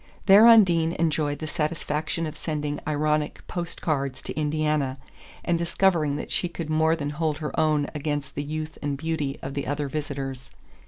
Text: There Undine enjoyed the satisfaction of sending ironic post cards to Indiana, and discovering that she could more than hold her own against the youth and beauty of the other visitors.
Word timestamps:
There 0.25 0.47
Undine 0.47 0.93
enjoyed 0.93 1.37
the 1.37 1.45
satisfaction 1.45 2.25
of 2.25 2.35
sending 2.35 2.79
ironic 2.87 3.45
post 3.47 3.83
cards 3.83 4.23
to 4.23 4.33
Indiana, 4.33 4.97
and 5.45 5.59
discovering 5.59 6.15
that 6.15 6.31
she 6.31 6.49
could 6.49 6.71
more 6.71 6.95
than 6.95 7.11
hold 7.11 7.37
her 7.37 7.59
own 7.59 7.85
against 7.93 8.33
the 8.33 8.41
youth 8.41 8.79
and 8.81 8.97
beauty 8.97 9.37
of 9.43 9.53
the 9.53 9.67
other 9.67 9.87
visitors. 9.87 10.49